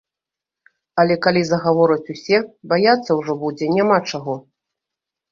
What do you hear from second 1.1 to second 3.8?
калі загавораць усе, баяцца ўжо будзе